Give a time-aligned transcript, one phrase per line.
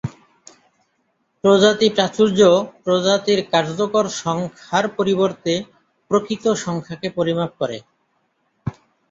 [1.43, 2.39] প্রজাতি প্রাচুর্য
[2.83, 5.53] প্রজাতির কার্যকর সংখ্যার পরিবর্তে
[6.11, 7.77] প্রকৃত সংখ্যাকে পরিমাপ করে।